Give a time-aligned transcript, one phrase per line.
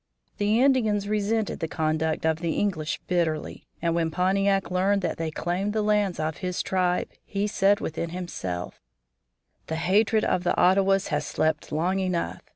[0.39, 5.29] The Indians resented the conduct of the English bitterly, and when Pontiac learned that they
[5.29, 8.81] claimed the lands of his tribe, he said within himself:
[9.67, 12.41] "The hatred of the Ottawas has slept long enough.